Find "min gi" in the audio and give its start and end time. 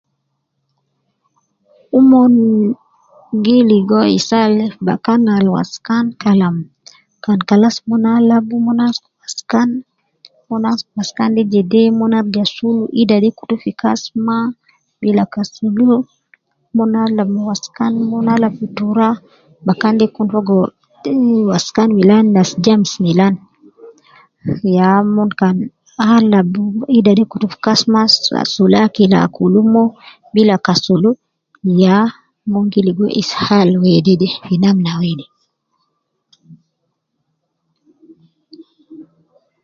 32.51-32.81